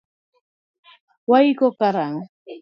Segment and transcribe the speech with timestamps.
[1.29, 2.23] Waiko karango